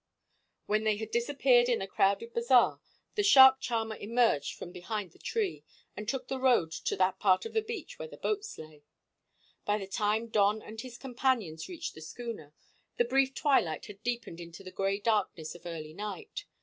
When 0.65 0.83
they 0.83 0.97
had 0.97 1.11
disappeared 1.11 1.69
in 1.69 1.77
the 1.77 1.85
crowded 1.85 2.33
bazaar, 2.33 2.81
the 3.13 3.21
shark 3.21 3.59
charmer 3.61 3.95
emerged 3.95 4.55
from 4.55 4.71
behind 4.71 5.11
the 5.11 5.19
tree, 5.19 5.63
and 5.95 6.09
took 6.09 6.27
the 6.27 6.39
road 6.39 6.71
to 6.71 6.95
that 6.95 7.19
part 7.19 7.45
of 7.45 7.53
the 7.53 7.61
beach 7.61 7.99
where 7.99 8.07
the 8.07 8.17
boats 8.17 8.57
lay. 8.57 8.81
By 9.63 9.77
the 9.77 9.85
time 9.85 10.29
Don 10.29 10.59
and 10.63 10.81
his 10.81 10.97
companions 10.97 11.69
reached 11.69 11.93
the 11.93 12.01
schooner, 12.01 12.55
the 12.97 13.05
brief 13.05 13.35
twilight 13.35 13.85
had 13.85 14.01
deepened 14.01 14.39
into 14.39 14.63
the 14.63 14.71
gray 14.71 14.97
darkness 14.97 15.53
of 15.53 15.67
early 15.67 15.93
night. 15.93 16.45